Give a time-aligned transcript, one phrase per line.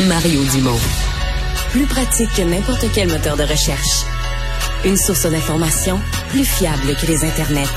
[0.00, 0.80] Mario Dumont.
[1.70, 4.04] Plus pratique que n'importe quel moteur de recherche.
[4.84, 6.00] Une source d'information
[6.30, 7.68] plus fiable que les internets.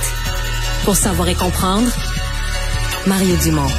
[0.83, 1.87] Pour savoir et comprendre,
[3.05, 3.69] Mario Dumont.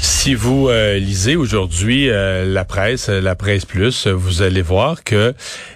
[0.00, 5.04] Si vous euh, lisez aujourd'hui euh, la presse, euh, la presse plus, vous allez voir
[5.04, 5.34] que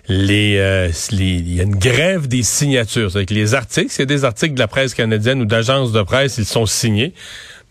[0.08, 3.12] les, il y a une grève des signatures.
[3.12, 6.36] C'est que les articles, c'est des articles de la presse canadienne ou d'agences de presse,
[6.38, 7.14] ils sont signés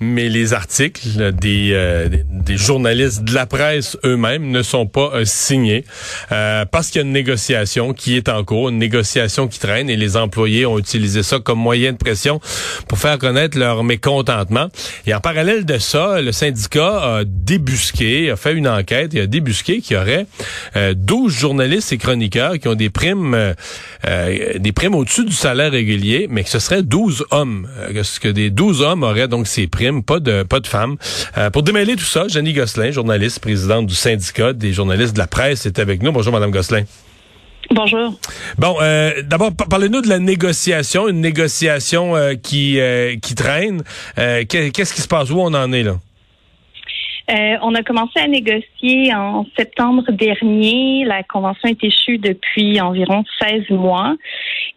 [0.01, 5.25] mais les articles des, euh, des journalistes de la presse eux-mêmes ne sont pas euh,
[5.25, 5.85] signés
[6.31, 9.91] euh, parce qu'il y a une négociation qui est en cours, une négociation qui traîne
[9.91, 12.41] et les employés ont utilisé ça comme moyen de pression
[12.87, 14.69] pour faire connaître leur mécontentement.
[15.05, 19.27] Et en parallèle de ça, le syndicat a débusqué, a fait une enquête et a
[19.27, 20.25] débusqué qu'il y aurait
[20.95, 23.53] 12 journalistes et chroniqueurs qui ont des primes
[24.03, 28.49] des primes au-dessus du salaire régulier, mais que ce serait 12 hommes, que, que des
[28.49, 30.97] 12 hommes auraient donc ces primes pas de pas de femmes.
[31.37, 35.27] Euh, pour démêler tout ça, Jenny Gosselin, journaliste, présidente du syndicat des journalistes de la
[35.27, 36.11] presse, est avec nous.
[36.11, 36.83] Bonjour, Madame Gosselin.
[37.69, 38.13] Bonjour.
[38.57, 42.79] Bon, euh, d'abord, parlez-nous de la négociation, une négociation euh, qui
[43.21, 43.83] qui traîne.
[44.15, 45.29] Qu'est-ce qui se passe?
[45.29, 45.95] Où on en est là?
[47.31, 51.05] Euh, on a commencé à négocier en septembre dernier.
[51.05, 54.15] La convention est échue depuis environ 16 mois.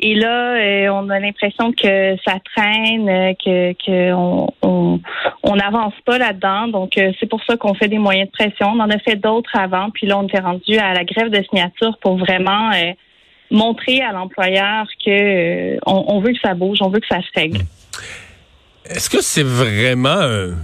[0.06, 5.00] Et là, euh, on a l'impression que ça traîne, euh, que qu'on
[5.42, 6.68] on n'avance pas là-dedans.
[6.68, 8.66] Donc, c'est pour ça qu'on fait des moyens de pression.
[8.68, 9.88] On en a fait d'autres avant.
[9.88, 12.70] Puis là, on était rendu à la grève de signature pour vraiment
[13.50, 17.60] montrer à l'employeur que on, veut que ça bouge, on veut que ça se règle.
[18.84, 20.54] Est-ce que c'est vraiment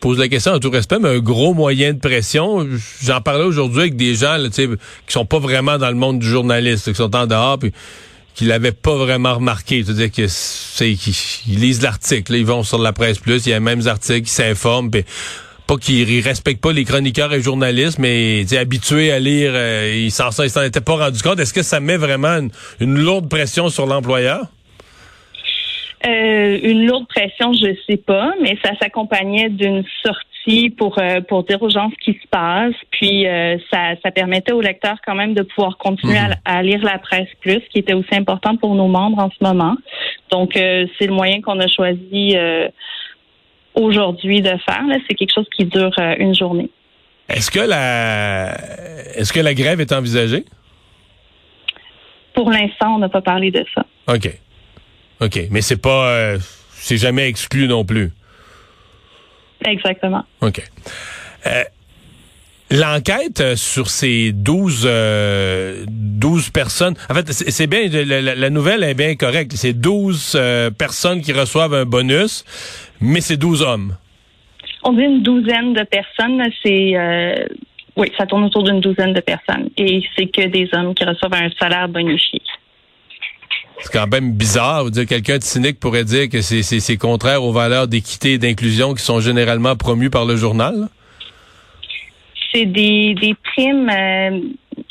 [0.00, 2.66] pose la question en tout respect, mais un gros moyen de pression?
[3.00, 4.66] J'en parlais aujourd'hui avec des gens là, qui
[5.06, 7.72] sont pas vraiment dans le monde du journaliste, qui sont en dehors, puis
[8.34, 9.82] qui l'avaient pas vraiment remarqué.
[9.84, 10.10] C'est-à-dire
[11.58, 14.28] lisent l'article, ils vont sur la presse plus, il y a les mêmes articles, ils
[14.28, 15.04] s'informent, puis
[15.66, 20.30] pas qu'ils respectent pas les chroniqueurs et journalistes, mais habitués à lire, euh, ils s'en
[20.30, 21.38] s'en étaient pas rendus compte.
[21.38, 22.48] Est-ce que ça met vraiment
[22.80, 24.46] une lourde pression sur l'employeur?
[26.04, 30.31] Euh, une lourde pression, je sais pas, mais ça s'accompagnait d'une sortie
[30.76, 32.74] pour euh, pour dire aux gens ce qui se passe.
[32.90, 36.66] Puis euh, ça, ça permettait aux lecteurs quand même de pouvoir continuer à, mhm.
[36.66, 39.76] lire la presse plus, qui était aussi important pour nos membres en ce moment.
[40.30, 42.36] Donc c'est le moyen qu'on a choisi
[43.74, 44.82] aujourd'hui de faire.
[45.08, 46.70] C'est quelque chose qui dure une journée.
[47.28, 48.54] Est-ce que la
[49.16, 50.44] est-ce que la grève est envisagée?
[52.34, 53.84] Pour l'instant, on n'a pas parlé de ça.
[54.08, 54.30] OK.
[55.20, 55.40] OK.
[55.50, 56.08] Mais c'est pas.
[56.08, 56.38] Euh,
[56.70, 58.10] c'est jamais exclu non plus.
[59.64, 60.24] Exactement.
[60.40, 60.62] OK.
[61.46, 61.62] Euh,
[62.70, 64.88] l'enquête euh, sur ces 12,
[65.88, 69.52] 12 personnes, en fait, c'est bien, la, nouvelle est bien correcte.
[69.54, 70.38] C'est 12
[70.78, 72.44] personnes qui reçoivent un bonus,
[73.00, 73.96] mais c'est 12 hommes.
[74.84, 76.42] On dit une douzaine de personnes.
[76.64, 76.96] C'est
[77.96, 79.68] oui, ça tourne autour d'une douzaine de personnes.
[79.76, 82.40] Et c'est que des hommes qui reçoivent un salaire bonifié.
[83.80, 84.90] C'est quand même bizarre.
[84.90, 89.02] Dire quelqu'un de cynique pourrait dire que c'est contraire aux valeurs d'équité et d'inclusion qui
[89.02, 90.88] sont généralement promues par le journal.
[92.52, 93.88] C'est des, primes.
[93.88, 94.40] Euh,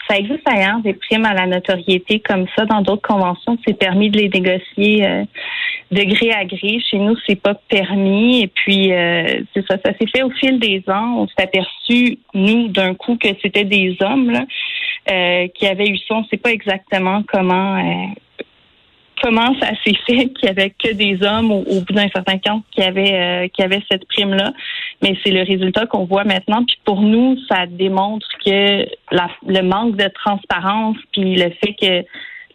[0.09, 2.65] ça existe ailleurs, des primes à la notoriété comme ça.
[2.65, 5.23] Dans d'autres conventions, c'est permis de les négocier euh,
[5.91, 6.79] de gré à gré.
[6.89, 8.41] Chez nous, c'est pas permis.
[8.41, 11.17] Et puis, euh, c'est ça, ça s'est fait au fil des ans.
[11.19, 14.33] On s'est aperçu, nous, d'un coup, que c'était des hommes
[15.05, 16.15] qui avaient eu ça.
[16.15, 17.77] On ne sait pas exactement comment
[19.21, 22.63] comment ça s'est fait qu'il y avait que des hommes au, bout d'un certain temps
[22.71, 24.53] qui avaient euh, qui avaient cette prime là
[25.01, 26.63] mais c'est le résultat qu'on voit maintenant.
[26.65, 32.05] Puis pour nous ça démontre que le manque de transparence puis le fait que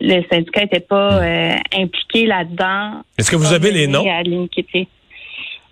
[0.01, 4.05] le syndicat n'était pas euh, impliqué là-dedans est-ce que vous avez les noms?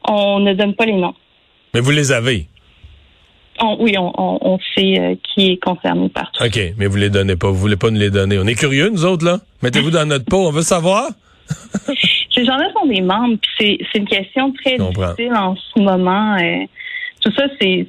[0.06, 1.14] on ne donne pas les noms.
[1.72, 2.46] Mais vous les avez
[3.78, 6.44] oui, on, sait euh, qui est concerné par tout.
[6.44, 7.48] OK, mais vous les donnez pas.
[7.48, 8.38] Vous voulez pas nous les donner.
[8.38, 9.38] On est curieux, nous autres, là.
[9.62, 10.46] Mettez-vous dans notre peau.
[10.46, 11.08] On veut savoir.
[12.34, 16.36] Ces gens-là sont des membres, puis c'est une question très difficile en ce moment.
[16.36, 16.64] Euh,
[17.20, 17.86] tout ça, c'est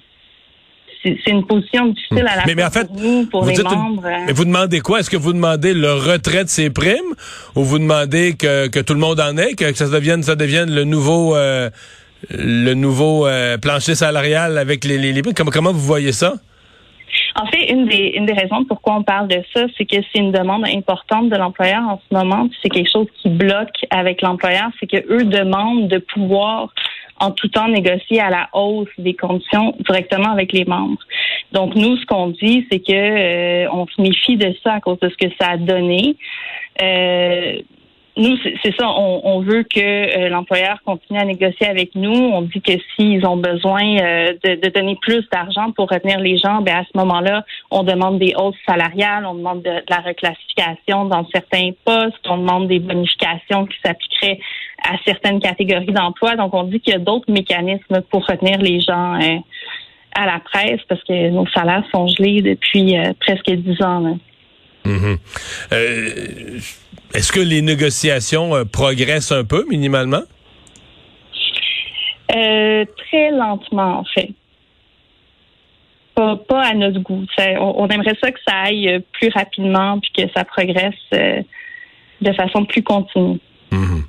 [1.05, 4.03] c'est une position difficile à la mais, mais en fait, pour nous, pour les membres.
[4.25, 4.99] Mais vous demandez quoi?
[4.99, 7.13] Est-ce que vous demandez le retrait de ces primes
[7.55, 10.73] ou vous demandez que, que tout le monde en ait, que, ça devienne ça devienne
[10.73, 11.69] le nouveau euh,
[12.29, 16.33] le nouveau euh, plancher salarial avec les, les, comment, comment vous voyez ça?
[17.35, 20.19] En fait, une des, une des raisons pourquoi on parle de ça, c'est que c'est
[20.19, 22.47] une demande importante de l'employeur en ce moment.
[22.61, 26.73] C'est quelque chose qui bloque avec l'employeur, c'est que eux demandent de pouvoir
[27.19, 30.99] en tout temps négocier à la hausse des conditions directement avec les membres.
[31.51, 34.99] Donc nous, ce qu'on dit, c'est que euh, on se méfie de ça à cause
[34.99, 36.17] de ce que ça a donné.
[36.81, 37.59] Euh,
[38.17, 42.13] nous, c'est ça, on, veut que euh, l'employeur continue à négocier avec nous.
[42.13, 46.61] On dit que s'ils ont besoin euh, de, donner plus d'argent pour retenir les gens,
[46.61, 51.27] ben à ce moment-là, on demande des hausses salariales, on demande de, la reclassification dans
[51.27, 54.39] certains postes, on demande des bonifications qui s'appliqueraient
[54.89, 56.37] à certaines catégories d'emplois.
[56.37, 59.39] Donc, on dit qu'il y a d'autres mécanismes pour retenir les gens euh,
[60.15, 64.17] à la presse parce que nos salaires sont gelés depuis presque dix ans.
[64.85, 65.17] Mm-hmm.
[65.73, 66.59] Euh,
[67.13, 70.23] est-ce que les négociations euh, progressent un peu, minimalement?
[72.35, 74.29] Euh, très lentement, en fait.
[76.15, 77.25] Pas, à notre goût.
[77.37, 82.83] on, aimerait ça que ça aille plus rapidement puis que ça progresse de façon plus
[82.83, 83.39] continue.
[83.71, 84.04] Mhm.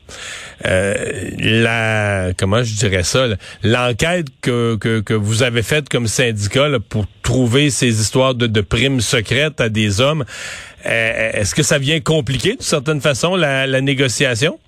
[0.65, 0.95] Euh,
[1.39, 3.27] la comment je dirais ça
[3.63, 9.01] l'enquête que, que, vous avez faite comme syndicat pour trouver ces histoires de, de, primes
[9.01, 10.25] secrètes à des hommes
[10.87, 14.59] euh, est-ce que ça vient compliquer d'une certaine façon la, négociation?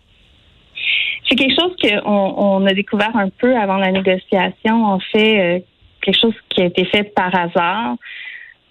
[1.28, 4.84] C'est quelque chose qu'on on a découvert un peu avant la négociation.
[4.84, 5.60] En fait euh,
[6.00, 7.96] quelque chose qui a été fait par hasard.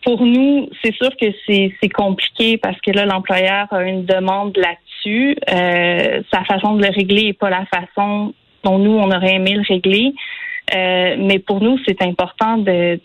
[0.03, 4.53] Pour nous, c'est sûr que c'est compliqué parce que là, l'employeur a une demande
[5.51, 8.33] Euh, sa façon de le régler n'est pas la façon
[8.63, 10.13] dont nous, on aurait aimé le régler.
[10.75, 12.99] Euh, mais pour nous, c'est important de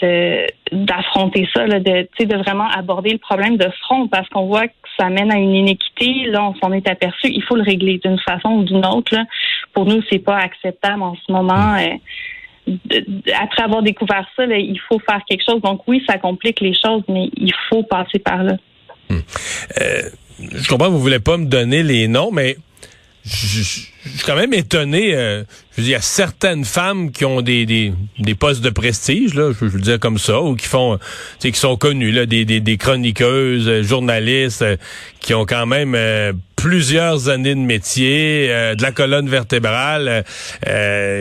[0.72, 4.72] d'affronter ça, là, de, de vraiment aborder le problème de front parce qu'on voit que
[4.99, 6.26] ça mène à une inéquité.
[6.26, 7.28] Là, on s'en est aperçu.
[7.28, 9.14] Il faut le régler d'une façon ou d'une autre.
[9.14, 9.25] Là.
[9.75, 11.76] Pour nous, c'est pas acceptable en ce moment.
[11.76, 13.00] Euh,
[13.38, 15.60] après avoir découvert ça, il faut faire quelque chose.
[15.62, 18.56] Donc oui, ça complique les choses, mais il faut passer par là.
[19.12, 20.02] Euh,
[20.50, 22.56] je comprends que vous voulez pas me donner les noms, mais
[23.25, 23.93] je, suis
[24.27, 25.15] quand même étonné.
[25.15, 28.61] Euh, je veux dire, il y a certaines femmes qui ont des, des, des postes
[28.61, 31.05] de prestige, là, je veux le dire comme ça, ou qui font, tu
[31.39, 34.77] sais, qui sont connues, là, des, des, des chroniqueuses, euh, journalistes, euh,
[35.21, 35.97] qui ont quand même
[36.56, 40.25] plusieurs années de métier, de la colonne vertébrale.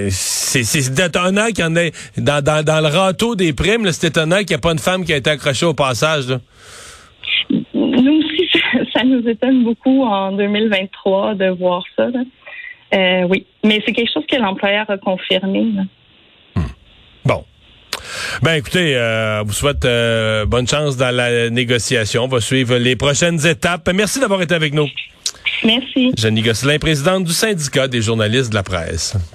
[0.10, 3.92] c'est étonnant qu'il y en ait dans, dans, dans le râteau des primes.
[3.92, 6.28] C'est étonnant qu'il n'y ait pas une femme qui a été accrochée au passage.
[6.30, 6.40] Là
[8.94, 12.08] ça nous étonne beaucoup en 2023 de voir ça.
[12.94, 15.64] Euh, oui, mais c'est quelque chose que l'employeur a confirmé.
[16.56, 16.62] Hmm.
[17.26, 17.44] Bon.
[18.42, 22.26] Ben écoutez, euh, vous souhaite euh, bonne chance dans la négociation.
[22.26, 23.90] On va suivre les prochaines étapes.
[23.94, 24.88] Merci d'avoir été avec nous.
[25.64, 26.12] Merci.
[26.18, 29.16] Jenny Gosselin, présidente du syndicat des journalistes de la presse.